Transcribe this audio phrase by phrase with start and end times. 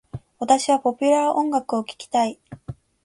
[0.39, 2.39] 私はポピュラー音楽を聞きたい。